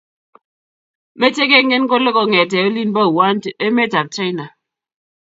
meche 1.19 1.43
kengen 1.51 1.83
kole 1.89 2.09
kongete 2.15 2.57
olin 2.67 2.93
bo 2.95 3.03
Wuhan 3.15 3.37
emetab 3.65 4.07
china 4.15 4.45